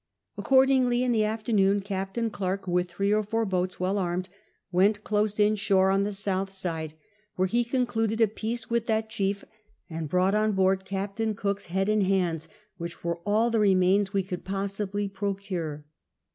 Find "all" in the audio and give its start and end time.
13.27-13.51